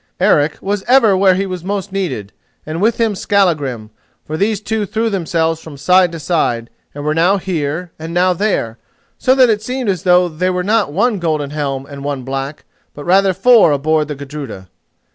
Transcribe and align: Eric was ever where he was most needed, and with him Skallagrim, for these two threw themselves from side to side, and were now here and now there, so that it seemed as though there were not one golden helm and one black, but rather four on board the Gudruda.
Eric 0.19 0.57
was 0.61 0.83
ever 0.87 1.15
where 1.15 1.35
he 1.35 1.45
was 1.45 1.63
most 1.63 1.91
needed, 1.91 2.33
and 2.65 2.81
with 2.81 2.99
him 2.99 3.13
Skallagrim, 3.13 3.91
for 4.25 4.35
these 4.35 4.59
two 4.59 4.87
threw 4.87 5.11
themselves 5.11 5.61
from 5.61 5.77
side 5.77 6.11
to 6.11 6.19
side, 6.19 6.71
and 6.95 7.03
were 7.03 7.13
now 7.13 7.37
here 7.37 7.91
and 7.99 8.11
now 8.11 8.33
there, 8.33 8.79
so 9.19 9.35
that 9.35 9.51
it 9.51 9.61
seemed 9.61 9.89
as 9.91 10.01
though 10.01 10.27
there 10.27 10.53
were 10.53 10.63
not 10.63 10.91
one 10.91 11.19
golden 11.19 11.51
helm 11.51 11.85
and 11.85 12.03
one 12.03 12.23
black, 12.23 12.65
but 12.95 13.05
rather 13.05 13.31
four 13.31 13.71
on 13.71 13.81
board 13.83 14.07
the 14.07 14.15
Gudruda. 14.15 14.69